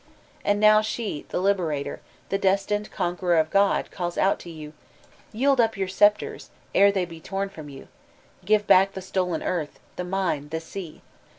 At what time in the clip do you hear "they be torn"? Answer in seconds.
6.91-7.49